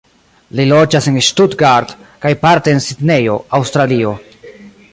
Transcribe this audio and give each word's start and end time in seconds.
Li 0.59 0.63
loĝas 0.69 1.09
en 1.11 1.19
Stuttgart 1.27 1.93
kaj 2.25 2.31
parte 2.47 2.73
en 2.77 2.81
Sidnejo, 2.89 3.39
Aŭstralio. 3.59 4.15